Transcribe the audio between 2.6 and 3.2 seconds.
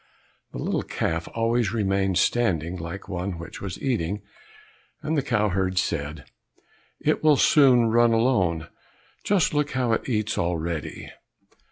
like